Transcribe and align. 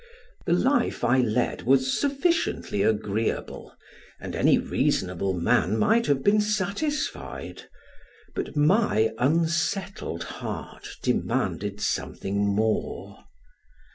The 0.47 0.53
life 0.53 1.03
I 1.03 1.19
led 1.19 1.61
was 1.61 2.01
sufficiently 2.01 2.81
agreeable, 2.81 3.75
and 4.19 4.35
any 4.35 4.57
reasonable 4.57 5.39
man 5.39 5.77
might 5.77 6.07
have 6.07 6.23
been 6.23 6.41
satisfied, 6.41 7.69
but 8.33 8.55
my 8.57 9.11
unsettled 9.19 10.23
heart 10.23 10.95
demanded 11.03 11.81
something 11.81 12.43
more. 12.47 13.25